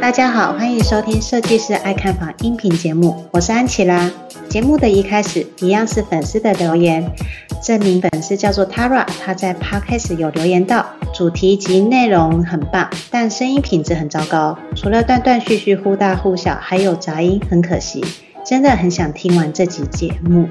[0.00, 4.10] 大家好，欢迎收听设计师爱看房音频节目，我是安琪拉。
[4.48, 7.10] 节目的一开始，一样是粉丝的留言。
[7.62, 18.04] 这名粉丝叫做 Tara，他在 Podcast 有留言道：主题及内容很棒，但声音品质很糟糕，除了断断续续、忽大忽小，还有杂音，很可惜。
[18.44, 20.46] 真的很想听完这集节目。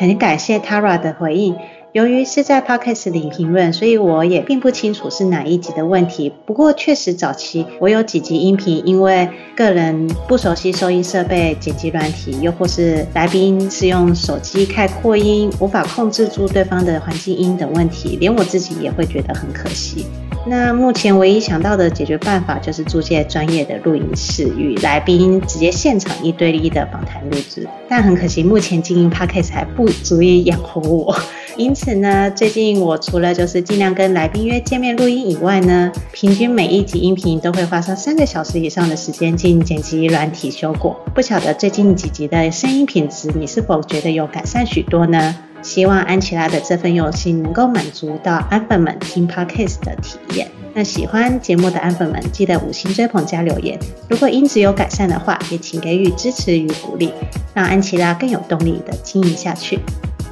[0.00, 1.54] 很感谢 Tara 的回应。
[1.92, 6.32] 由于是在 Podcast 里评论，所以我也并不清楚是哪一集的问题。
[6.46, 20.06] 不过确实早期我有几集音频，因为个人不熟悉收音设备、剪辑软体，又或是来宾是用手机开扩音，无法控制住对方的环境音等问题，连我自己也会觉得很可惜。
[20.46, 27.68] 那目前唯一想到的解决办法，就是租借专业的录音室，与来宾直接现场一对一的访谈录制。
[27.88, 31.14] 但很可惜，目前经营 Podcast 还不足以养活我。
[31.56, 40.98] 因此呢，最近我除了就是尽量跟来宾约见面录音以外呢，平均每一集音频都会花上三个小时以上的时间进行剪辑软体修过。
[41.14, 45.36] 不晓得最近几集的声音品质，你是否觉得有改善许多呢？
[45.62, 50.48] 希望安琪拉的这份用心能够满足到安粉们听 Podcast 的体验。
[50.72, 53.78] 那喜欢节目的安粉们，记得五星追捧加留言。
[54.08, 57.12] 如果音质有改善的话，也请给予支持与鼓励，
[57.52, 59.80] 让安琪拉更有动力的经营下去。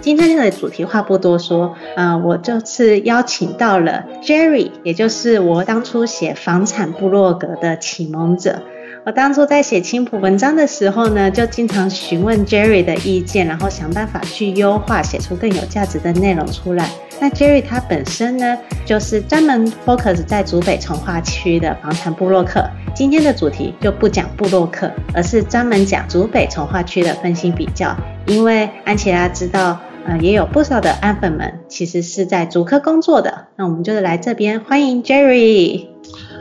[0.01, 8.63] 今天的主题话不多说，呃，我这次邀请到了 Jerry，也就是我当初写房产部落格的启蒙者。
[9.05, 16.89] 我当初在写青浦文章的时候呢，就经常询问 Jerry 的意见，然后想办法去优化，写出更有价值的内容出来。
[17.21, 22.65] 那 Jerry 他本身呢，就是专门 focus 在竹北从化区的房产部落客。
[22.95, 27.97] 今天的主题就不讲部落客，而是专门讲竹北从化区的分析比较，
[28.27, 29.79] 因为安琪拉知道。
[30.07, 35.87] 呃，也有不少的安粉们其实是在足科工作的，那我们就是来这边欢迎 Jerry。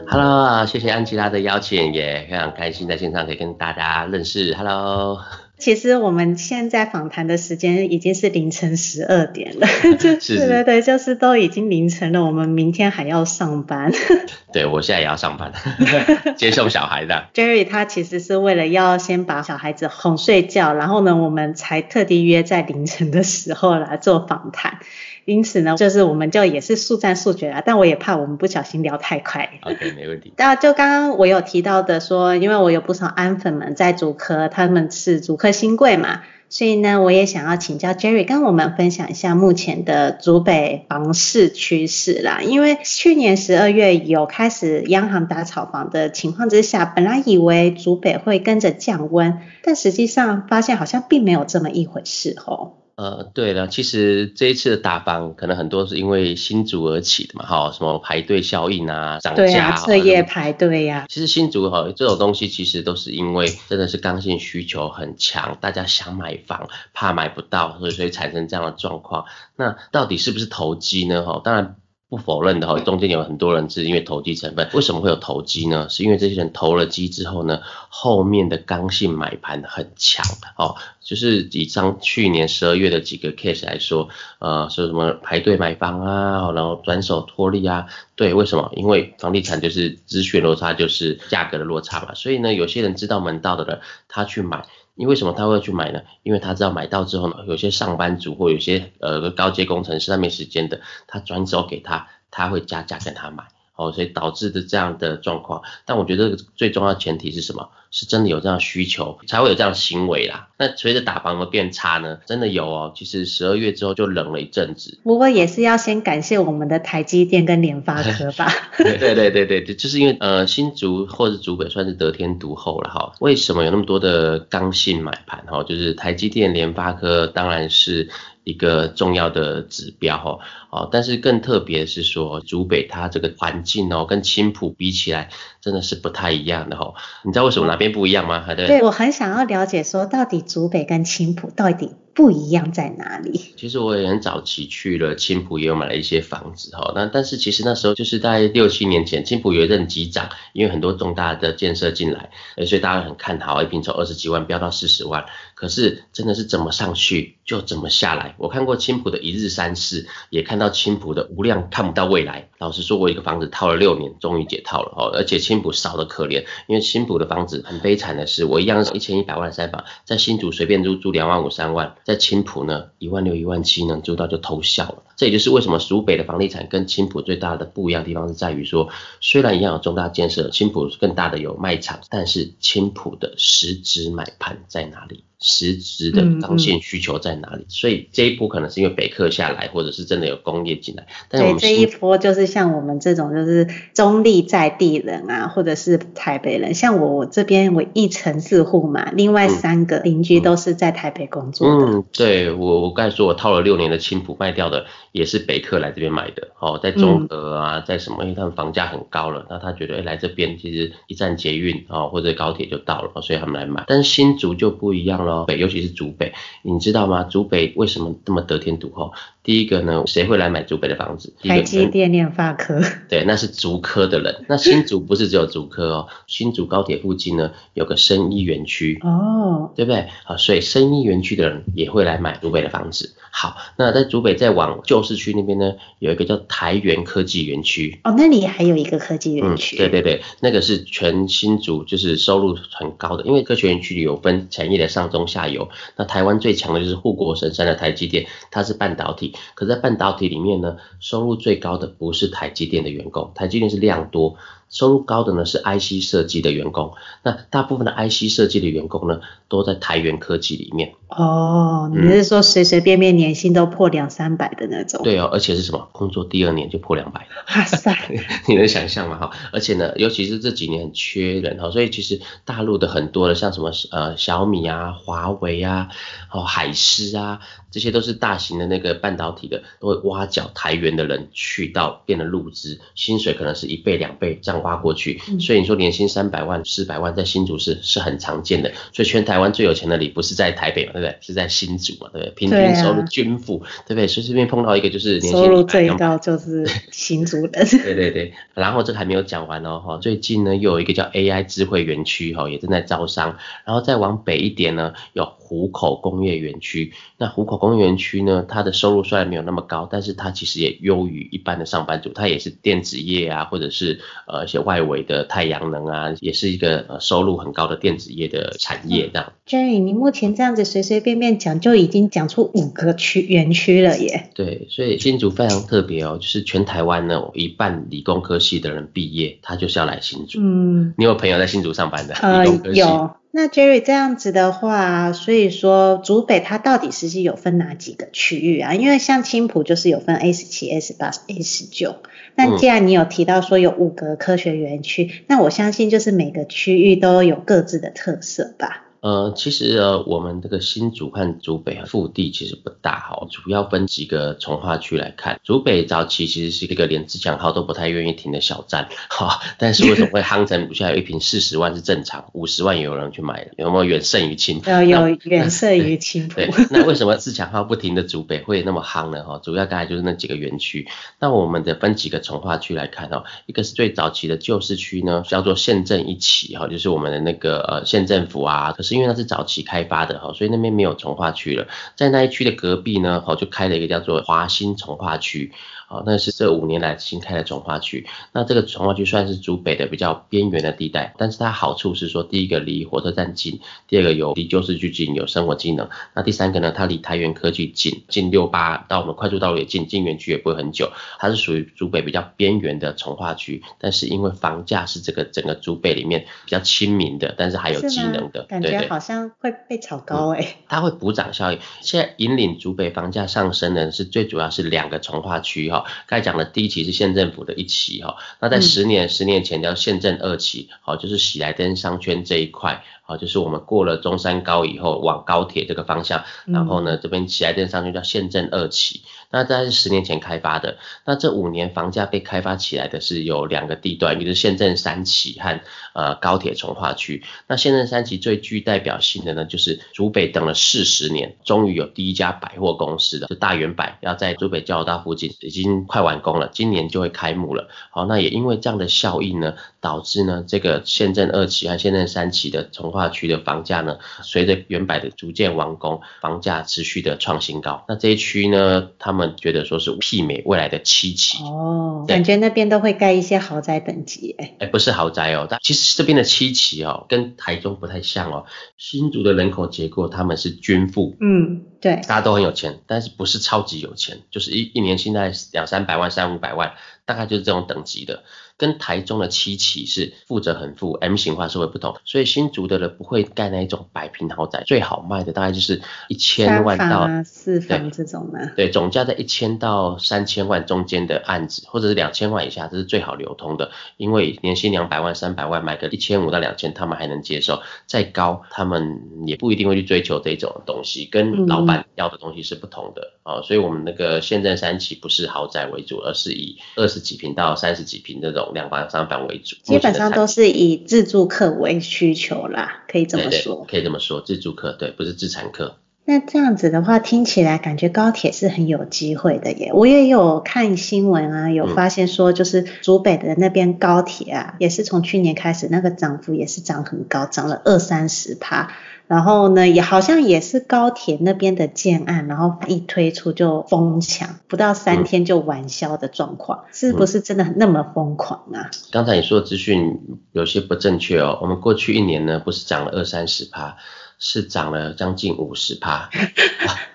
[0.08, 4.54] Hello，谢谢安吉拉的邀请，也非常开心在线上可以跟大家认识。
[4.54, 5.18] Hello。
[5.58, 13.92] 其实我们现在访谈的时间已经是凌晨十二点了， 就是对对对，就是都已经凌晨了，我们明天还要上班。
[14.54, 15.52] 对，我现在也要上班，
[16.38, 17.28] 接送小孩的。
[17.34, 24.80] Jerry 他其实是为了要先把小孩子哄睡觉，然后呢，我们才特地约在凌晨的时候来做访谈。
[25.28, 29.50] 因此呢，就是我们就也是速战速决了，但我也怕我们不小心聊太快。
[29.62, 30.32] OK，没问题。
[30.38, 42.40] 那就刚刚我有提到的说，因为我有不少安粉们在主科，他们是主科新贵嘛，所以呢，我也想要请教 Jerry 跟我们分享一下目前的主北房市趋势啦。
[42.42, 52.76] 因为去年十二月有开始央行打炒房的情况之下，本来以为主北会跟着降温，但实际上发现好像并没有这么一回事哦。
[52.98, 61.06] 呃，对了，其实这一次的打房可能很多是因为新竹而起的嘛，哈，什么排队效应啊，涨价，对啊，彻夜排队呀、啊。
[61.08, 69.26] 其实新竹哈这种东西其实都是因为真的是刚性需求很强，大家想买房怕买不到，所以所以产生这样的状况。
[69.56, 71.24] 那到底是不是投机呢？
[71.24, 71.76] 哈，当然。
[72.10, 74.70] 不否认的哈，中间有很多人是因为投机成分。
[74.74, 75.90] 为什么会有投机呢？
[75.90, 77.60] 是因为这些人投了机之后呢，
[77.90, 80.26] 后面的刚性买盘很强
[80.56, 80.76] 哦。
[81.02, 84.08] 就是以上去年十二月的几个 case 来说，
[84.40, 88.72] 呃，说什么排队买房啊，然后转手脱利啊，对，为什么？
[88.76, 92.14] 因为房地产就是资讯落差，就是价格的落差嘛。
[92.14, 94.66] 所以呢，有些人知道门道的人，他去买。
[94.98, 96.02] 因为什么他会去买呢？
[96.24, 103.46] 因为他知道买到之后呢，有些上班族或有些呃高阶工程师他没时间的，他转手给他，他会加价跟他买。
[103.76, 107.70] 哦，所以导致的这样的状况，但我觉得最重要的前提是什么？
[107.98, 110.50] 是真的有这样需求，才会有这样的行为啦。
[110.60, 112.20] 那随着打房的变差呢？
[112.28, 112.94] 真的有哦。
[112.96, 115.00] 其实十二月之后就冷了一阵子。
[115.04, 118.52] 不过也是要先感谢我们的台积电跟联发科吧。
[118.78, 123.14] 对对对对对，就是因为呃新竹或者竹北算是得天独厚了哈。
[123.20, 125.64] 为什么有那么多的刚性买盘哈？
[125.64, 128.10] 就是台积电、联发科当然是。
[128.44, 130.40] 一个重要的指标哈，
[130.70, 135.28] 哦，但是更特别的是说，竹北它这个环境哦，跟青浦比起来，
[135.68, 136.94] 真的是不太一样的哈。
[137.26, 138.46] 你知道为什么哪边不一样吗？
[138.56, 143.54] 对，对，我很想要了解说，到底竹北跟青浦到底不一样在哪里？
[143.56, 146.92] 其实我也很早期去了青浦，也有买了一些房子哈。
[146.96, 152.32] 那但是其实那时候就是在六七年前，青浦有一阵急涨，因为很多重大的建设进来，
[152.66, 155.24] 所以大家很看好，一平从二十几万飙到四十万。
[155.54, 158.34] 可是真的是怎么上去就怎么下来。
[158.40, 162.50] 我看过青浦的一日三市，也看到青浦的无量看不到未来。
[162.58, 165.12] 老实说，我一个房子套了六年，终于解套了哦。
[165.14, 175.04] 而且青浦少得可怜，因为青浦的房子很悲惨的是，我一样是一千一百万三房，在新竹随便租租两万五三万，在青浦呢，一万六、一万七能租到就偷笑了。
[175.18, 178.88] 这也就是为什么苏北的房地产跟青浦最大的不一样的地方是在于说，
[179.20, 185.26] 虽然一样有重大建设，青浦更大的有卖场，但是青浦的实质买盘在哪里？
[185.40, 187.64] 实质的刚性需求在哪里？
[187.64, 191.06] 嗯嗯，所以这一波可能是因为北客下来，或者是真的有工业进来。
[191.30, 201.86] 但是我们这一波就是像我们这种就是中立在地人啊，或者是台北人，像我我这边我一城四户嘛，另外三个邻居都是在台北工作的。
[201.86, 206.48] 嗯，对我我刚才说我套了六年的青浦卖掉的，也是北客来这边买的。
[206.60, 208.24] 哦，在中和啊，在什么？
[208.24, 213.86] 因为他们房价很高了，那他觉得哎来这边其实一站捷运啊或者高铁就到了，所以他们来买。
[213.88, 215.46] 但是新竹就不一样了。
[215.46, 216.34] 北，尤其是竹北，
[216.64, 217.24] 你知道吗？
[217.24, 219.14] 竹北为什么这么得天独厚？
[219.48, 221.34] 第一个呢，谁会来买竹北的房子？
[221.42, 222.82] 台积电、联发科。
[223.08, 224.44] 对，那是竹科的人。
[224.50, 230.10] 那新竹不是只有竹科哦， 新竹高铁附近呢有个生医园区哦，对不对？
[230.26, 233.16] 好，所以生医园区的人也会来买竹北的房子。
[233.32, 238.02] 好，那在竹北再往旧市区那边呢，有一个叫台元科技园区。
[238.04, 239.78] 哦，那里还有一个科技园区。
[239.78, 245.70] 嗯，对对对，那个是全新竹就是收入很高的，因为科学园区里有分产业的上中下游。
[245.96, 249.36] 那台湾最强的就是护国神山的台积电，它是半导体。
[249.56, 254.36] 可在半导体里面呢，收入最高的不是台积电的员工，台积电是量多。
[254.70, 256.94] 收入高的呢是 IC 设计的员工，
[257.24, 260.94] 那大部分的 IC 设计的员工呢都在台元科技里面。
[261.08, 265.02] 哦，你是说随随便便年薪都破两三百的那种？
[265.04, 265.88] 对哦，而且是什么？
[265.94, 267.26] 工作第二年就破两百。
[267.56, 267.98] 哇塞，
[268.48, 269.18] 你能想象吗？
[269.18, 275.88] 哈，而且呢，尤其是这几年很缺人哈，所以其实大陆的很多的像什么呃小米啊、华为啊、
[276.34, 277.40] 哦海思啊，
[277.72, 284.57] 这些都是大型的那个半导体的，都会挖角台元的人去到变得入资，薪水可能是一倍两倍这样。
[284.64, 288.72] 挖过去，所以你说年薪三百万、四百万在新竹是是很常见的。
[288.94, 291.18] 所以全台湾最有钱的里不是在台北嘛，对不对？
[291.22, 292.34] 是在新竹嘛，对不对？
[292.36, 294.08] 平均收入均富，对不对？
[294.08, 297.52] 所以这边碰到一个就是年薪收入最高就是 新竹人。
[297.52, 303.38] 对对对，然后这个还没有讲完哦，哈，最近呢又有一个叫 AI 智慧园区哈，也正在招商。
[303.66, 306.92] 然后再往北一点呢，有湖口工业园区。
[307.18, 314.48] 那湖口工业园区呢，它的收入虽然没有那么高，但是它其实也优于一般的上班族，它也是电子业啊，或者是呃。
[314.48, 319.10] 一些外围的太阳能啊，也是一个呃收入很高的电子业的产业。
[319.12, 324.30] 这样，Jerry，你目前这样子随随便便讲，就已经讲出五个区园区了耶。
[324.34, 330.40] 对，所以新竹非常特别哦，就是全台湾呢，一半理工科系的人毕业，他就是要来新竹。
[330.42, 332.14] 嗯，你有朋友在新竹上班的？
[332.16, 333.12] 呃，有。
[333.38, 338.74] 那 Jerry 这样子的话，所以说竹北它到底实际有分哪几个区域啊？
[338.74, 341.98] 因为像青浦就是有分 A 十七、A 十八、A 十九。
[342.34, 348.87] 那既然你有提到说有五个科学园区，那我相信就是每个区域都有各自的特色吧。
[349.02, 355.40] 呃，其实呃，我们这个新竹和竹北腹地其实不大哈，主要分几个从化区来看。
[355.44, 364.62] 竹北早期其实是一个连自强号都不太愿意停的小站哈， 但是为什么会夯成现在有一瓶四十万是正常，五十万也有人去买，有没有远胜于青？
[364.66, 366.36] 呃，有远胜于青埔。
[366.36, 369.24] 对，那为什么自强号不停的竹北会那么夯呢？
[369.24, 370.88] 哈，主要大概就是那几个园区。
[371.20, 378.96] 那我们得分几个从化区来看哦，一个是最早期的旧市区呢，叫做县政一期哈，就是我们的那个呃县政府啊，可是。
[378.96, 381.68] 因为那是早期开发的哈，所以那边没有从化区了。
[381.96, 385.52] 在那一区的隔壁呢，哈，就开了一个叫做华新从化区。
[385.90, 388.06] 好，那是这五年来新开的从化区。
[388.34, 395.88] 那这个从化区算是竹北的比较边缘的地带，但是它好处是说，第一个离火车站近，第二个有离旧市区近，有生活机能。
[396.14, 400.92] 那第三个呢，它离台源科技近，近六八到我们快速道路也近，进园区也不会很久。
[401.20, 410.64] 它是属于竹北比较边缘的从化区，但是因为房价是这个整个竹北里面比较亲民的，但是还有机能的，感觉好像会被炒高哎、欸嗯。
[410.70, 411.60] 它会补涨效应。
[411.82, 415.86] 现在引领竹北房价上升的是最主要是两个从化区哈。
[416.08, 422.84] 刚才讲的第一期是县政府的一期哈，那在十年十年前叫县政二期，好，就是喜来登商圈这一块。
[423.04, 430.78] 好，就是我们过了中山高以后往高铁这个方向，然后呢，这边喜来登商圈叫县政二期，那大概是十年前开发的。
[431.06, 435.60] 那这五年房价被开发起来的是有两个地段，一个是县政三期和
[435.94, 437.24] 呃高铁从化区。
[437.48, 447.68] 那县政三期最具代表性的呢，就是竹北等了四十年，终于有第一家百货公司的，大圆百要在竹北交流道附近，已经快完工了，今年就会开幕了。
[447.92, 457.84] 好，那也因为这样的效应呢，导致呢这个县政二期和县政三期的从化区的房价呢，随着远百的逐渐完工，房价持续的创新高。
[457.88, 461.44] 那这一区呢，他们觉得说是媲美未来的七期。
[461.44, 464.56] 哦，感觉那边都会盖一些豪宅等级诶。
[464.60, 468.46] 哎，不是豪宅哦，但其实这边的七期哦，跟台中不太像哦。
[468.78, 476.74] 新竹的人口结构，他们是均富，嗯，对，大家都很有钱，但是不是超级有钱，就是一一年现在两三百万、三五百万，
[477.06, 478.24] 大概就是这种等级的。
[478.58, 488.52] 跟台中的七期是负责很富 M 型化社会不同，所以新竹的人不会盖那一种百平豪宅，最好卖的大概就是一千万到四房这种的。
[488.56, 493.70] 对，总价在一千到三千万中间的案子，或者是两千万以下，这是最好流通的。
[493.98, 497.62] 因为年薪两百万、三百万买个一千五到两千，他们还能接受。
[497.86, 503.44] 再高，他们也不一定会去追求这种东西，跟老板要的东西是不同的啊、嗯哦。
[503.44, 508.47] 所以我们那个现在三期不是豪宅为主，而是以二十几平到三十几平这种。
[508.54, 513.66] 两房三房为主，基本上都是以自助客为需求啦，可以这么说。
[513.70, 515.78] 可以这么说，自助客对，不是自产客。
[516.10, 519.72] 那这样子的话，听起来感觉高铁是很有机会的耶。
[519.74, 528.72] 我也有看新闻啊，有发现说，就是竹北的那边高铁啊，也是从去年开始，那个涨幅也是涨很高，涨了二三十趴。
[529.08, 538.70] 然后呢，也好像也是高铁那边的建案，然后一推出就疯抢，不到三天就完销的状况，嗯、是不是真的那么疯狂啊？
[538.92, 543.78] 刚才你说的资讯有些不正确哦，我们过去一年呢，不是涨了二三十趴。
[544.20, 546.10] 是涨了将近五十趴，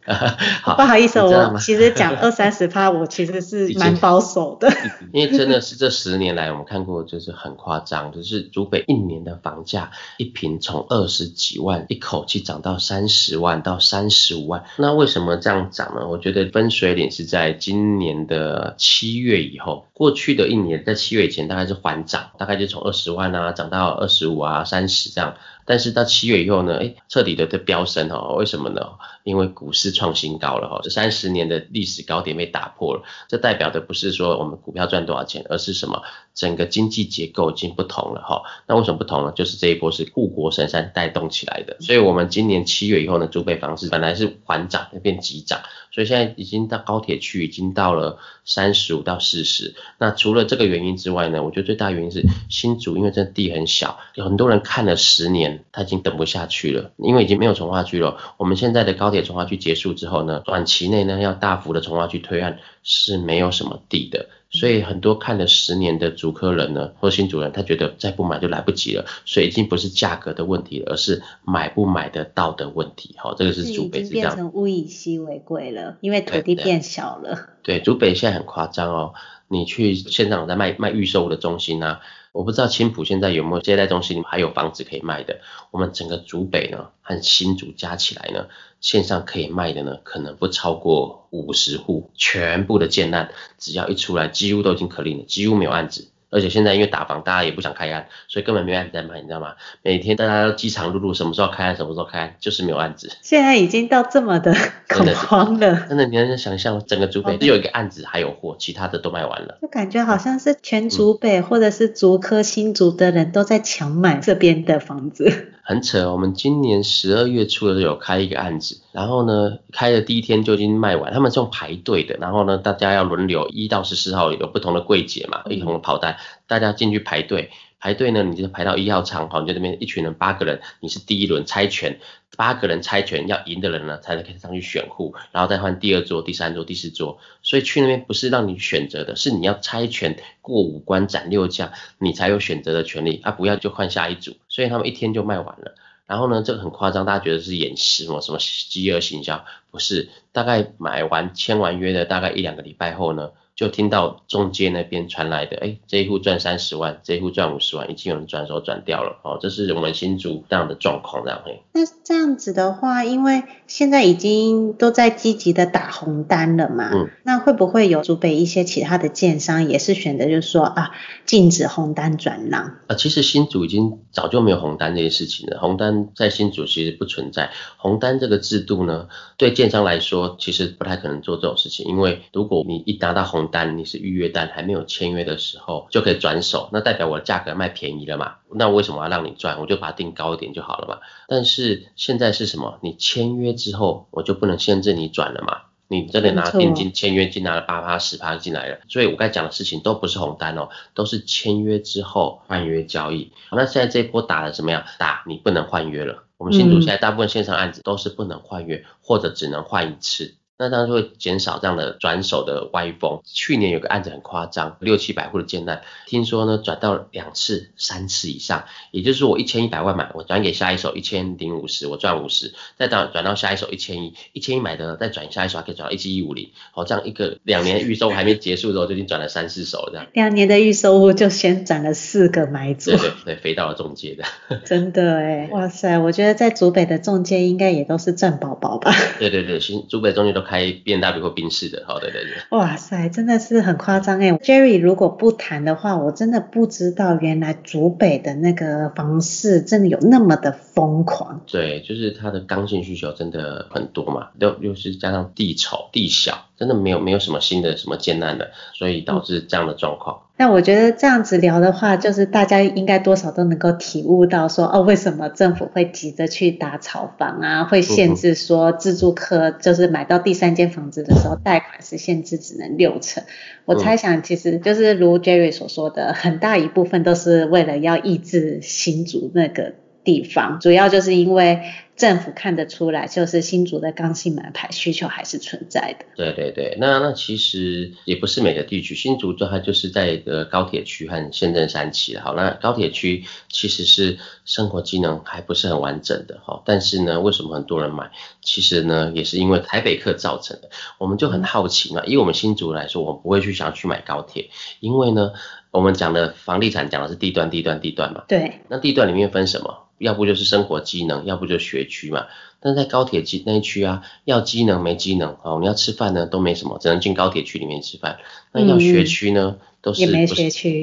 [0.62, 4.68] 好，不好意思，我其实讲 二三十趴，我其实是蛮保守的，
[5.12, 16.08] 因为真的是这十年来我们看过，就是很夸张，就是竹北一年的房价一平从二十几万一口气涨到三十万到三十五万，那为什么这样涨呢？
[16.08, 25.34] 我觉得分水岭是在今年的七月以后，过去的一年在七月以前大概是缓涨，大概就从二十万啊涨到二十五啊三十这样。
[25.64, 28.82] 但是到七月以后呢，哎，彻底的在飙升哦，为什么呢？
[29.24, 36.02] 因为股市创新高了哈，这三十年的历史高点被打破了，这代表的不是说我们股票赚多少钱，而是什么？
[36.34, 38.42] 整个经济结构已经不同了哈。
[38.66, 39.32] 那为什么不同呢？
[39.32, 45.60] 就是这一波是护国神山带动起来的，所以我们今年七月以后呢，竹北房市本来是缓涨，变急涨，
[45.90, 49.74] 所以现在已经到高铁区，已经到了三十五到四十。
[49.98, 58.18] 那除了这个原因之外呢，我觉得最大原因是新竹，因为这地很小，有很多人看了十年，他已经等不下去了，因为已经没有从化区了。
[58.36, 64.26] 我们现在的高铁从化区结束之后呢，短期内呢要大幅的从化区推案是没有什么地的。
[64.54, 69.06] 所以很多看了十年的竹科人呢，或新竹人，他觉得再不买就来不及了。
[69.24, 73.14] 所以已经不是价格的问题了，而是买不买得到的问题。
[73.16, 74.34] 好，这个是主北是这样。
[74.34, 77.48] 变成物以稀为贵了，因为土地变小了。
[77.62, 79.14] 对，竹北现在很夸张哦。
[79.48, 82.00] 你去现场在卖卖预售的中心啊，
[82.32, 85.40] 我不知道青浦现在有没有接待中心还有房子可以卖的。
[85.70, 88.46] 我们整个竹北呢和新竹加起来呢，
[88.80, 96.08] 线上可以卖的呢，可能不超过五十户，全部的建案只要一出来，几乎都已经可定了，几乎没有案子。
[96.32, 99.52] 而且现在因为打房，大家也不想开案，所以根本没有案子在卖，你知道吗？
[99.82, 103.10] 每天大家都饥肠辘辘，什么时候开案，什么时候开案，就是没有案子。
[103.20, 104.52] 现在已经到这么的
[104.88, 109.58] 恐慌了，真的，你能想象整个竹北只有一个案子还有货，其他的都卖完了。
[109.60, 115.50] 就感觉好像是全竹北或者是竹科新竹的人都在抢买这边的房子。
[115.64, 127.50] 很扯，我们今年十二月初的时候有开一个案子，然后呢，开的第一天就已经卖完，他们是用排队的，然后呢，大家要轮流一到十四号有不同的柜姐嘛，一同的跑单，大家进去排队。
[127.78, 131.98] 排队呢，你就排到一号场，好，你就这边一群人八个人，你是第一轮猜拳，
[132.36, 137.18] 八个人猜拳要赢的人呢，才能可以上去选户，然后再换第二桌、第三桌、第四桌。
[137.42, 143.32] 所以去那边不是让你选择的，是你要猜拳过五关斩六将，你才有选择的权利啊！
[143.32, 144.36] 不要就换下一组。
[144.48, 145.74] 所以他们一天就卖完了。
[146.06, 148.20] 然后呢，这个很夸张，大家觉得是演示吗？
[148.20, 149.44] 什么饥饿行销？
[149.72, 153.32] 不是，大概买完签完约的大概一两个礼拜后呢。
[153.54, 161.62] 就听到中介那边传来的，哎，这一户赚三十万，这一户赚五十万，已经有人转手转掉了，哦，这是我们新竹这样的状况，这样嘿。
[161.72, 170.92] 那这样子的话，因为现在已经都在积极的打红单了嘛，嗯，那会不会有竹北一些其他的建商也是选择，就是说啊，
[171.26, 172.78] 禁止红单转让？
[172.86, 188.36] 啊，其实新竹已经早就没有红单这些事情了，红单在新竹其实不存在，红单这个制度呢，对建商来说其实不太可能做这种事情，因为如果你一拿到红单，你是预约单，还没有签约的时候就可以转手，那代表我的价格卖便宜了嘛？
[188.50, 189.60] 那为什么要让你赚？
[189.60, 190.98] 我就把它定高一点就好了嘛。
[191.28, 192.78] 但是现在是什么？
[192.82, 195.62] 你签约之后，我就不能限制你转了嘛？
[195.88, 203.30] 你这里拿定金签约金拿了八趴十趴进来了，所以我刚才讲的事情都不是红单哦，都是签约之后换约交易。
[203.50, 204.84] 那现在这一波打的怎么样？
[204.98, 206.24] 打你不能换约了。
[206.38, 210.34] 我们新竹现在大部分线上案子都是不能换约，或者只能换一次。
[210.62, 213.20] 那当然就会减少这样的转手的歪风。
[213.24, 230.06] 去年有个案子很夸张，六七百户的建案，听说呢转到两次、三次以上，也就是说我一千一百万买，我转给下一手一千零五十，我赚五十，再到转到下一手一千一，一千一买的再转下一手还可以转到一七一五零，好，这样一个两年预售还没结束的时候就已经转了三四手这样。
[230.12, 232.90] 两年的预售屋就先转了四个买主。
[232.90, 234.24] 对对对，飞到了中介的。
[234.64, 238.92] 真的哎，哇塞，我觉得在竹北的中介应该也都是赚宝宝吧？
[239.18, 242.32] 对对对，新竹北中介都开 BMW 或宾士的，好对对对。
[242.50, 251.42] 哇塞，真的是很夸张哎，Jerry 如果不谈的话，我真的不知道原来竹北的那个房市真的有那么的疯狂。
[251.46, 260.16] 对，就是它的刚性需求真的很多嘛，又又是加上地丑地小，真的没有没有什么新的什么艰难的，所以导致这样的状况。
[260.16, 267.64] 嗯那我觉得这样子聊的话，就是大家应该多少都能够体悟到说，哦，为什么政府会急着去打炒房啊？
[267.64, 273.22] 会限制说自住客就是买到第三间房子的时候，贷款是限制只能六成。
[273.66, 281.60] 我猜想，其实就是如 Jerry 所说的，很大一部分都是为了要抑制新竹那个地方，主要就是因为。
[281.94, 286.06] 政府看得出来，就是新竹的刚性买牌需求还是存在的。
[286.16, 292.16] 对对对，那那其实也不是每个地区，新竹就它就是在一个高铁区和县政三期。
[292.16, 296.62] 好，那高铁区其实是生活机能还不是很完整的哈。
[296.64, 298.10] 但是呢，为什么很多人买？
[298.40, 300.70] 其实呢，也是因为台北客造成的。
[300.98, 304.48] 我们就很好奇嘛，嗯、以我们新竹来说，我们不会去想要去买高铁，
[304.80, 305.32] 因为呢，
[305.70, 308.24] 我们讲的房地产讲的是地段、地段、地段嘛。
[308.26, 308.62] 对。
[308.68, 309.88] 那地段里面分什么？
[309.98, 312.26] 要不就是生活机能，要不就学区嘛。
[312.60, 318.18] 但是在高铁机那一区啊，要机能没机能啊哦，你要吃饭呢都没什么，只能进高铁区里面吃饭。
[318.52, 320.12] 那要学区呢，嗯、都是不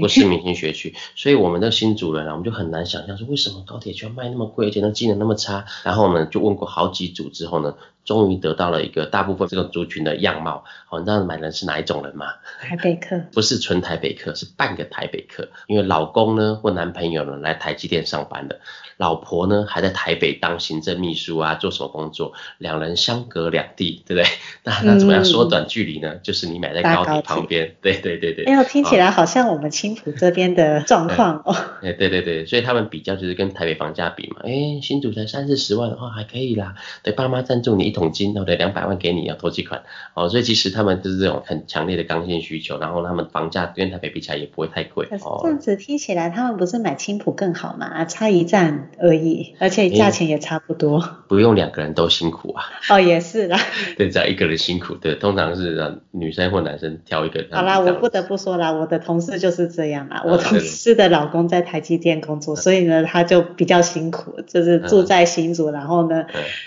[0.10, 0.94] 是明星学区。
[1.16, 5.64] 所以我们的新主人啊，我们就很难想象说，为什么高铁区要卖那么贵，而且那机能那么差。
[5.86, 7.74] 然后我们就问过好几组之后呢，
[8.10, 10.64] 终于得到了一个大部分这个族群的样貌。
[10.90, 12.26] 哦，你知道买人是哪一种人吗？
[12.60, 13.22] 台北客。
[13.32, 15.48] 不是纯台北客，是半个台北客。
[15.68, 18.60] 因为老公呢或男朋友呢来台积电上班的。
[18.98, 22.34] 老婆呢还在台北当行政秘书啊，做什么工作？
[22.58, 24.30] 两人相隔两地，对不对？
[24.66, 26.16] 那那怎么样缩短距离呢？
[26.16, 28.46] 嗯、就是你买在高铁旁边，对对对对。
[28.46, 31.56] 哎呦，听起来好像我们青浦这边的状况哦。
[31.84, 34.42] 哎，对对对，所以他们比较就是跟台北房价比嘛。
[34.44, 36.74] 哎，新竹才三四十万的话，哦，还可以啦。
[37.04, 38.56] 对，爸妈赞助你一桶金，对不对？
[38.56, 39.84] 两百万给你要头期款
[40.16, 40.28] 哦。
[40.30, 45.06] 所以其实他们就是这种很强烈的刚性需求，然后他们房价跟台北比起来也不会太贵。
[45.22, 48.06] 哦，这样子听起来，他们不是买青埔更好吗？
[48.06, 49.54] 差一站而已。
[49.60, 52.64] 而且价钱也差不多，不用两个人都辛苦啊。
[52.90, 53.60] 哦，也是啦。
[53.98, 57.46] 对，只要一个人辛苦，对，通常是让女生或男生挑一个。
[57.52, 60.24] 好啦，我不得不说啦，我的同事就是这样啦。
[60.26, 66.26] 我同事的老公在台积电工作，所以呢，他就比较辛苦，就是住在新竹，然后呢，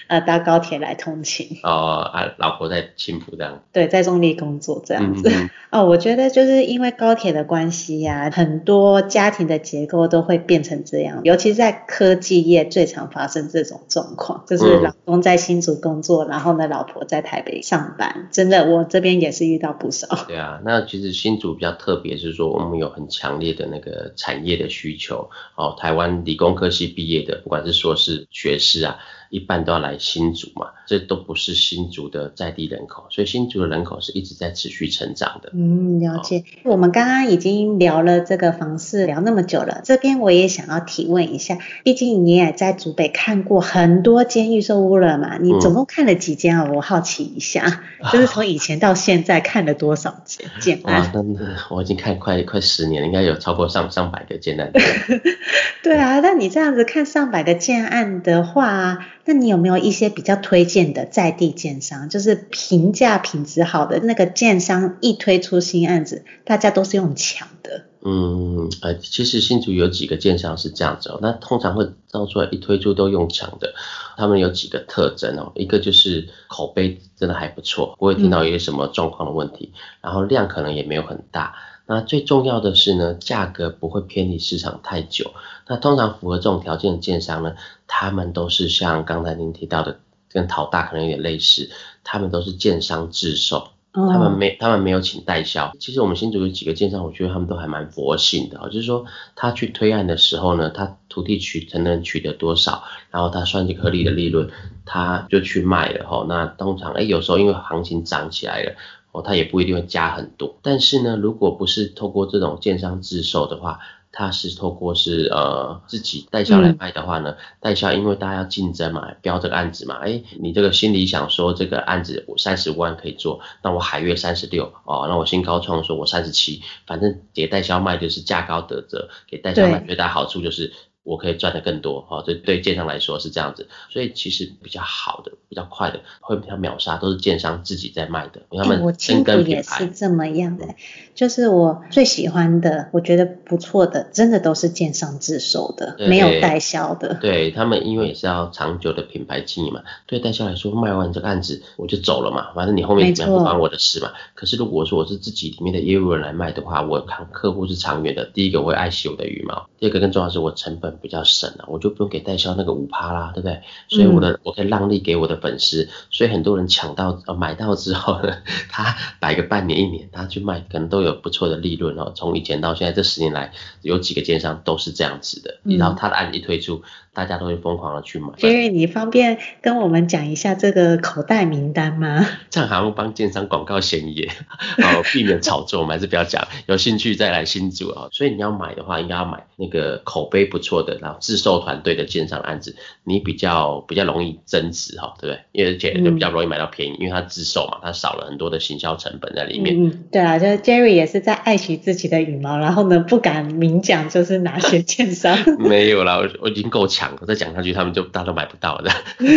[0.08, 1.58] 呃，搭高铁来通勤。
[1.64, 3.62] 哦，啊，老婆在青浦这样。
[3.72, 5.28] 对，在中立工作这样子。
[5.72, 12.86] 哦，我觉得就是因为高铁的关系呀，很多家庭的结构都会变成这样，尤其是在科技业最。
[12.92, 18.28] 常发生这种状况，就是老公在新竹工作，嗯、然后呢，老婆在台北上班。
[18.30, 20.06] 真的，我这边也是遇到不少。
[20.28, 25.30] 对啊，那其实新竹比较特别，是说我们有很强烈的那个产业的需求。
[25.56, 28.98] 哦，台湾理工科系毕业的，不管是硕士、学士啊。
[29.32, 35.50] 一般都要来新竹嘛，这都不是新竹的在地人口，所以新竹的人口是一直在持续成长的。
[35.54, 36.44] 嗯，了解。
[36.64, 46.66] 哦、我们刚刚已经聊了这个房市聊那么久了，这边我也想要提问一下，毕竟你也在竹北看过很多间预售屋了嘛，你总共看了几间啊？
[46.68, 51.10] 嗯、我好奇一下， 就是从以前到现在看了多少间建案？
[51.14, 54.70] 那我已经看快快十年，应该有超过上上百个建案。
[55.82, 58.98] 对啊，那你这样子看上百个建案的话。
[59.24, 67.84] 那你有没有一些比较推荐的在地建商，就是评价品质好的那个建商，一推出新案子，大家都是用抢的？
[68.04, 73.74] 嗯，呃，其实新竹有几个建商是这样子哦，那通常会造出来一推出都用抢的，
[74.16, 81.54] 他们有几个特征哦，一个就是口碑真的还不错，不会听到有些什么状况的问题，嗯、然后量可能也没有很大。
[81.86, 85.32] 那最重要的是呢，价格不会偏离市场太久。
[85.66, 87.54] 那通常符合这种条件的建商呢，
[87.86, 89.98] 他们都是像刚才您提到的，
[90.30, 91.70] 跟淘大可能有点类似，
[92.04, 95.72] 他们都是建商自售，他们没他们没有请代销。
[95.78, 104.48] 其实我们新竹有几个建商，我觉得他们都还蛮佛性的，就是说他去推案的时候呢，他土地取才能取得多少，然后他算计合理的利润，
[104.86, 106.24] 他就去卖了哈。
[106.28, 108.72] 那通常哎，有时候因为行情涨起来了。
[109.12, 113.78] 哦，它也不一定会加很多，但是呢，如果不是透过这种建商自售的话，
[114.10, 130.72] 它是透过是呃自己代销来卖的话呢，代销因为大家要竞争嘛，标这个案子嘛，哎，你这个心里想说这个案子我三十万可以做，那我海月三十六哦，那我新高创说我三十七，反正给代销卖就是价高得折，给代销卖最大好处就是。
[131.04, 138.42] 我可以赚的更多，哈，这对建商来说是这样子，所以其实比较好的、比较快的，会比较秒杀，都是建商自己在卖的。
[138.50, 140.76] 他们我清楚也是这么样的，
[141.14, 147.14] 就是我最喜欢的，我觉得不错的，真的都是建商自售的，没有代销的。
[147.14, 154.12] 对他们，因为也是要长久的品牌经营嘛，对代销来说，卖完这个案子我就走了嘛，反正你后面怎么样不关我的事嘛。
[154.34, 160.91] 可是如果说我是自己里面的业务人来卖的话，我看客户是长远的，第一个我会爱惜我的羽毛，第二个更重要的是我成本。
[161.00, 163.62] 比较省了，我就不用给代销那个五趴啦，对不对？
[163.88, 168.36] 所以我的、嗯、我可以让利给我的粉丝，所以很多人抢到呃买到之后呢，
[168.68, 172.12] 他摆个半年一年，他去卖可能都有不错的利润哦。
[172.14, 173.52] 从以前到现在这十年来，
[173.82, 176.82] 有几个奸商都是这样子的，然后他的案子一推出。
[177.14, 178.28] 大家都会疯狂的去买。
[178.38, 182.26] Jerry，你方便跟我们讲一下这个口袋名单吗？
[182.48, 184.28] 这样好像帮建商广告嫌疑，
[184.82, 186.48] 好，避免炒作，我们还是不要讲。
[186.66, 188.08] 有兴趣再来新竹啊。
[188.12, 195.40] 所以你要买的话，应该要买那个口碑不错的，然后自售团队的建商案子，你比较比较容易增值哈，对不对？
[195.52, 199.76] 因为而且就比较容易买到便宜，嗯、因为它自售嘛，它少了很多的行销成本在里面。
[199.78, 205.36] 嗯，对啊，就是 Jerry 也是在爱惜自己的羽毛，然后呢不敢明讲，就是哪些建商。
[205.58, 207.01] 没有啦，我我已经够强。
[207.20, 208.90] 我再讲下去，他们就大家都买不到了。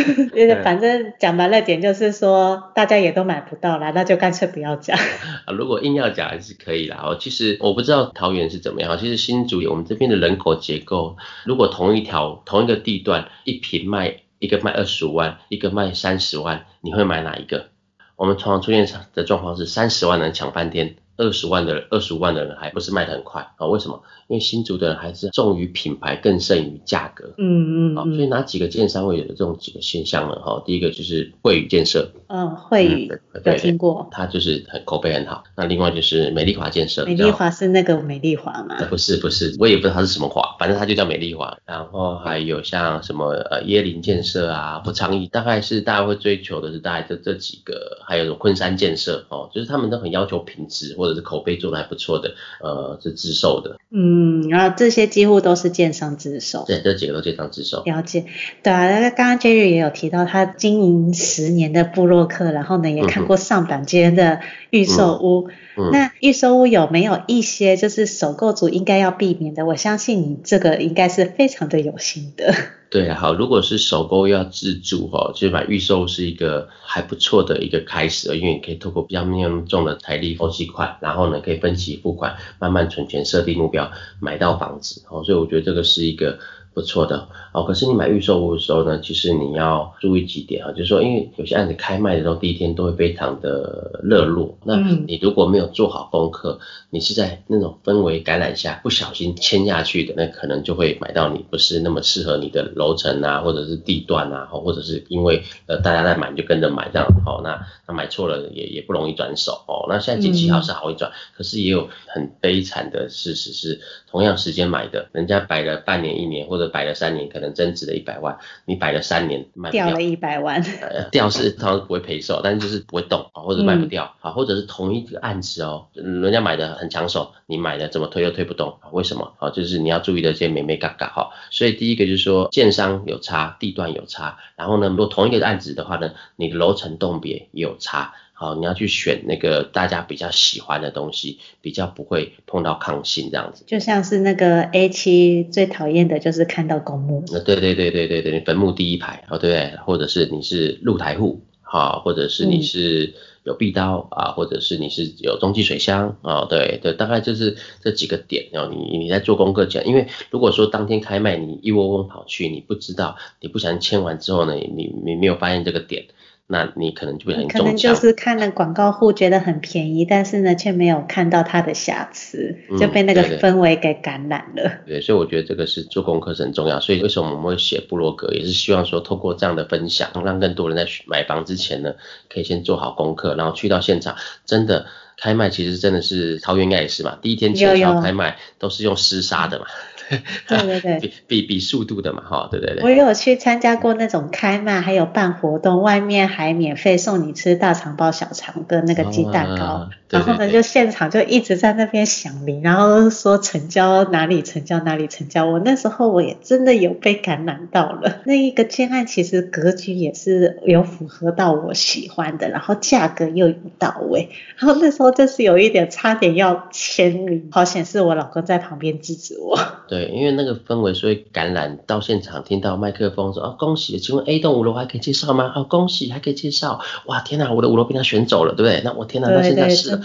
[0.64, 4.98] 反正讲白了点，就是说大家也都买不到了，那就干脆不要讲。
[5.46, 7.02] 啊，如果硬要讲还是可以啦。
[7.04, 8.98] 哦，其实我不知道桃园是怎么样。
[8.98, 17.68] 其实新竹我们这边的人口结构，如果同一条同一个地段，一平卖一个卖二十五万，一个卖三十万，你会买哪一个？
[18.16, 20.96] 我们常常出现的状况是三十万能抢半天。
[21.18, 23.68] 二十万的人，二十五万的人还不是卖的很快啊？
[23.68, 24.02] 为什么？
[24.28, 27.34] 因为新竹的人还是重于品牌，更胜于价格。
[27.38, 27.96] 嗯嗯。
[27.96, 30.36] 好，所以哪几个建商会有这种几个现象呢？
[30.38, 32.12] 哈，第一个就是惠宇建设。
[32.28, 33.12] 嗯，惠宇
[33.46, 34.10] 有听过。
[34.12, 35.44] 它就是很口碑很好。
[35.56, 37.06] 那另外就是美丽华建设。
[37.06, 38.76] 美丽华是那个美丽华吗？
[38.90, 41.56] 不是不是，我也不知道它是什么华，反正它就叫美丽华。
[41.66, 50.96] 然后还有像什么呃椰林建设啊，不昌邑，大概是大家会追求的是大概这这几个，还有昆山建设哦，就是他们都很要求品质。
[50.98, 53.78] 或者是口碑做的还不错的，呃，是自售的。
[53.92, 56.66] 嗯，然后这些几乎都是建商自售。
[56.68, 57.84] 对，这几个都建商自售。
[57.86, 58.26] 了解，
[58.64, 64.40] 对啊，那刚刚 Jerry 也有提到，他经营十年的布洛克，然后呢也看过上百间的
[64.70, 65.48] 预售屋。
[65.50, 69.66] 嗯嗯、那预售屋有没有一些就是首购族应该要避免的？
[69.66, 72.54] 我相信你这个应该是非常的有心的。
[72.96, 86.40] 对，好，如果是首购要自住哈，其实买预售是一个还不错的一个开始，因为你可以透过比较没有那么重的财力分期款，然后呢可以分期付款，慢慢存钱，设定目标，买到房子，哦，所以我觉得这个是一个。
[86.76, 94.76] 不错的哦，可是你买预售屋的时候呢，其实你要注意几点啊，就是说，因为有些案子开卖的时候，第一天都会非常的热络，那
[95.08, 96.60] 你如果没有做好功课，
[96.90, 109.88] 你是在那种氛围感染下不小心签下去的，那可能就会买到你不是那么适合你的楼层啊，或者是地段啊，或者是因为呃大家在买你就跟着买这样，哦，那那买错了也也不容易转手哦。
[109.88, 113.80] 那现在景气好是好一转，可是也有很悲惨的事实是，
[114.12, 116.65] 同样时间买的，人家摆了半年一年或者。
[116.70, 129.50] 摆了三年，可能增值了一百万，你摆了三年卖掉，掉了一百万，呃，掉是通常不会赔售，但是就是不会动啊，或者卖不掉啊，或者是同一个案子哦，人家买的很抢手，你买的怎么推又推不动，为什么啊？
[129.50, 131.32] 就是你要注意的这些美眉嘎嘎哈。
[131.52, 138.14] 所以第一个就是说，建商有差，地段有差，然后呢，如果同一个案子的话呢，你的楼层栋别也有差。
[138.38, 143.64] 好，你要去选那个大家比较喜欢的东西，比较不会碰到抗性这样子。
[143.66, 147.24] 就像是那个 A 七最讨厌的就是看到公墓。
[147.32, 149.72] 呃，对对对对对对，坟墓第一排，哦对？
[149.86, 153.14] 或者是你是露台户，好，或者是你是
[153.46, 158.70] 有壁刀啊，或者是你是有中继水箱啊，对对，大概就是这几个点哦。
[158.70, 166.08] 你你在做功课讲，因为如果说当天开卖，你一窝蜂跑去，你不知道，你不小心签完之后呢，你你没有发现这个点。
[166.48, 174.64] 那你可能就会很可能就是看了广告户觉得很便宜，但是呢却没有看到它的瑕疵，就被那个氛围给感染了。
[174.64, 176.80] 嗯、对，对，对，所以我觉得这个是做功课是很重要。
[176.80, 181.96] 所以为什么我们会写部落格，也是希望说透过这样的分享，让更多人在买房之前呢，
[182.30, 184.86] 可以先做好功课，然后去到现场，真的
[185.18, 189.66] 开卖其实真的是桃园应该也是嘛，第一天前朝开卖都是用厮杀的嘛。
[190.48, 192.84] 对对对，比比比速度的嘛，哈，对对对。
[192.84, 205.46] 我有去参加过那种开卖，还有办活动，外面还免费送你吃大肠包小肠跟那个鸡蛋糕，哦啊、对对对，然后呢就现场就一直在那边响铃，然后说成交哪里成交哪里成交。
[205.46, 219.58] 我那时候我也真的有被感染到了， 那一个建案其实格局也是有符合到我喜欢的，然后价格又有到位，然后那时候就是有一点差点要签名，好险是我老公在旁边制止我。
[219.88, 225.52] 对，因为那个氛围所以感染到现场，听到麦克风说哦，恭喜，请问 A 栋五楼还可以介绍吗？
[225.56, 228.82] 哦，恭喜还可以介绍，哇天哪，我的五楼被他选走了，对不对？
[228.84, 230.00] 那我天哪，那现在是，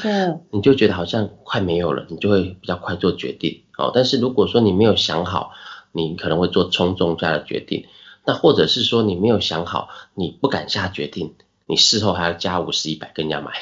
[0.50, 3.62] 你就觉得好像快没有了，你就会比较快做决定。
[3.76, 5.50] 哦，但是如果说你没有想好，
[5.92, 7.86] 你可能会做冲动下的决定，
[8.24, 11.34] 那或者是说你没有想好，你不敢下决定。
[11.66, 13.52] 你事后还要加五十一百跟人家买，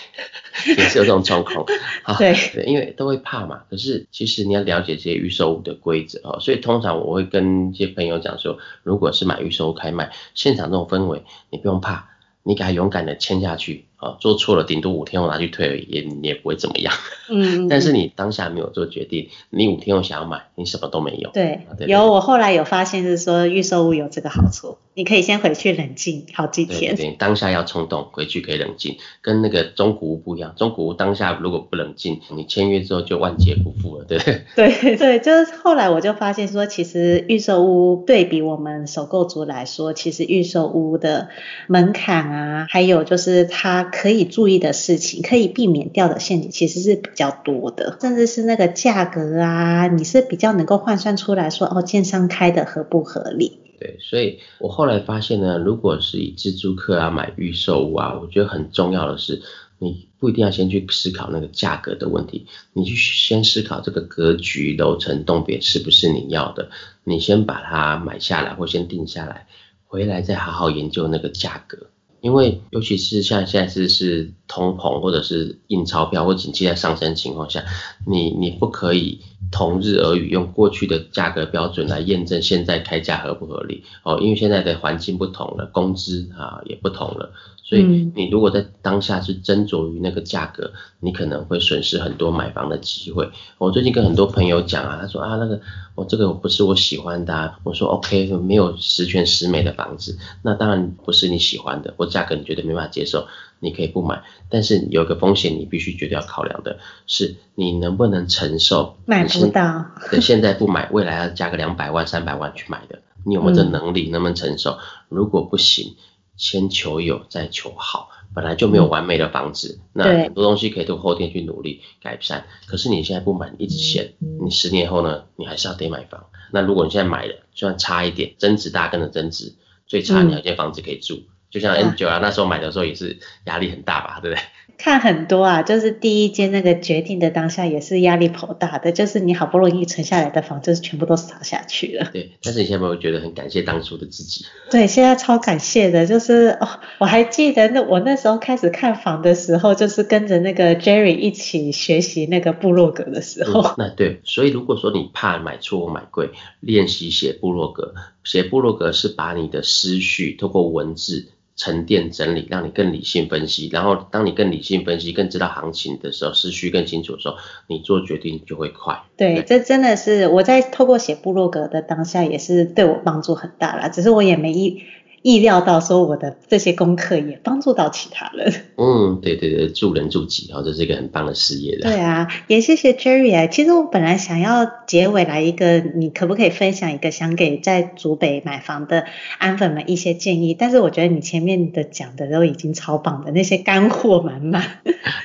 [0.66, 1.64] 也是有这种状况。
[2.18, 3.62] 对对，因为都会怕嘛。
[3.70, 12.08] 可是其实你要了解这些预售物的规则哦，所以通常我会跟一些朋友讲说，如果是买预售物开卖，现场这种氛围，你不用怕，
[12.42, 13.84] 你给他勇敢的签下去。
[13.98, 16.94] 啊，做错了顶多五天后拿去退而已，也也不会怎么样。
[17.28, 21.30] 嗯， 但是你当下没有做决定，你五天后想要买，你什么都没有。
[21.30, 26.96] 对，有我后来有发现是说预售物有这个好处，你可以先回去冷静好几天。
[26.96, 30.52] 对，对，当下要冲动，回去可以冷静，跟那个中古屋不一样。
[30.56, 34.42] 中古屋当下如果不冷静，你签约之后就万劫不复了，对不对？
[34.74, 41.28] 对 对，就是后来我就发现说，其实预售屋对比我们首购族来说，其实预售屋的
[41.68, 43.78] 门槛啊，还有就是它。
[43.84, 53.60] 可以注意的事情，可以避免掉的陷阱，其实是比较多的，甚至是那个价格啊，你是比较能够换算出来说，哦，建商开的合不合理？
[53.78, 59.40] 对，所以我后来发现呢，如果是以自住客啊买预售屋啊，我觉得很重要的是，
[59.78, 66.70] 你不一定要先去思考那个价格的问题，你去先思考这个格局、楼层、栋别是不是你要的，
[67.04, 69.46] 你先把它买下来或先定下来，
[69.86, 71.86] 回来再好好研究那个价格。
[72.20, 77.64] 因为尤其是像现在是是通膨或者是印钞票或景气在上升情况下，
[78.06, 79.20] 你你不可以
[79.52, 87.32] 同日而语用过去的价格标准来验证现在开价合不合理哦，因为现在的环境不同了，工资啊也不同了。
[87.68, 87.82] 所以
[88.14, 93.28] 你如果在当下是斟酌于那个价格，你可能会损失很多买房的机会。
[93.58, 95.60] 我最近跟很多朋友讲啊，他说啊那个
[95.94, 103.26] 我这个不是我喜欢的啊，我说 OK 没有十全十美的房子，那当然不是你喜欢的，或价格你觉得没办法接受，
[103.60, 104.22] 你可以不买。
[104.48, 109.84] 但是有个风险你必须绝对要考量的是，你能不能承受买不到？
[110.10, 114.08] 对，现在不买，未来要加个两百万、三百万去买的，你有没有这能力？
[114.08, 114.78] 能不能承受？
[115.10, 115.94] 如果不行。
[116.38, 118.08] 先求有，再求好。
[118.34, 122.46] 本来就没有完美的房子，嗯、那很多东西可以通过后天去努力改善。
[122.66, 126.26] 可是你现在不买，一直嫌，你十年后呢，你还是要得买房。
[126.52, 129.54] 那如果你现在买了，就算差一点，增值大跟着增值，
[129.86, 131.14] 最差你有间房子可以住。
[131.14, 134.44] 嗯、就像 N 九啊，那时候买的时候也是压力很大吧，对不对？
[134.78, 142.08] 看很多啊，就是第一间那个决定的当下也是压力颇大的，就是你好不容易存下来的房，就是全部都撒下去了。
[142.12, 144.44] 对，但是你现在有没有觉得很感谢当初的自己？
[144.70, 153.62] 对，现在超感谢的，就是哦，我还记得那我那时候开始看房的时候，就是跟着那个 Jerry 一起学习那个部落格的时候。
[153.62, 161.26] 嗯、那对，所以如果说你怕买错或买贵，练习写部落格，写部落格是把你的思绪透过文字。
[161.58, 163.68] 沉淀整理，让你更理性分析。
[163.70, 169.02] 然后，当你更理性分析、更知道行情的时候，思绪更清楚的时候，你做决定就会快。
[169.16, 173.88] 对，对这真的是我在透过写部落格的当下，也是对我帮助很大啦。
[173.88, 174.82] 只是我也没意。
[175.22, 178.52] 意料到说我的这些功课也帮助到其他人。
[178.76, 181.90] 嗯，对对对，助人助己，哦，这是一个很棒的事业的。
[181.90, 183.46] 对啊，也谢谢 Jerry 啊。
[183.46, 189.04] 其实我本来想要结尾来一个，你可不可以分享一个想给在竹北买房的
[189.38, 190.54] 安粉们一些建议？
[190.54, 194.62] 但是我觉得你前面的讲的都已经超棒的，那些干货满满。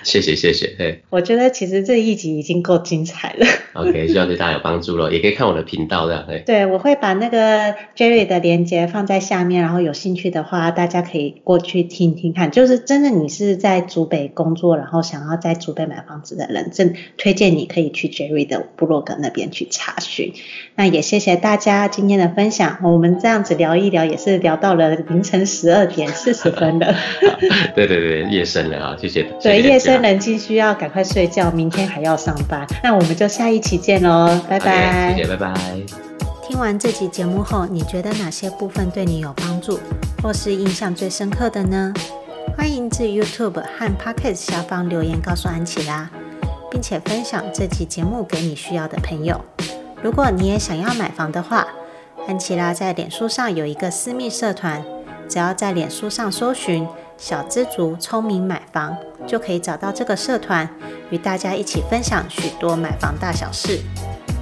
[0.03, 1.03] 谢谢谢谢，对。
[1.09, 3.45] 我觉得其实这一集已经够精彩了。
[3.73, 6.25] OK，希望对大家有帮助了，也可以看我的频道这样。
[6.27, 12.49] 对，对我会把那个 Jerry 的链接放在下面，然后有兴趣的话，大家可以过去听听看。
[12.49, 20.33] 就是真的，你是在竹北工作，然后想要在竹北买房子的人，真推荐你可以去 Jerry 的部落格那边去查询。
[20.75, 26.95] 那也谢谢大家今天的分享，我们这样子聊一聊，也是聊到了凌晨十二点四十分了。
[27.75, 29.23] 对对对，夜深了啊，谢谢。
[29.41, 32.65] 对，夜深人静需要赶快睡觉，明天还要上班。
[32.81, 35.13] 那我们就下一期见喽，拜拜。
[35.13, 36.12] Okay, 谢谢，拜拜。
[36.45, 39.79] 听完这期节目后，你觉得哪些部分对你有帮助，
[40.21, 41.93] 或是印象最深刻的呢？
[42.57, 46.09] 欢迎至 YouTube 和 Podcast 下方留言告诉安琪拉，
[46.69, 49.39] 并且分享这期节目给你需要的朋友。
[50.01, 51.65] 如果你也想要买房的话，
[52.27, 54.83] 安琪拉在脸书上有一个私密社团，
[55.29, 56.85] 只要在脸书上搜寻
[57.17, 60.69] “小知足聪明买房”，就可以找到这个社团，
[61.09, 63.79] 与大家一起分享许多买房大小事。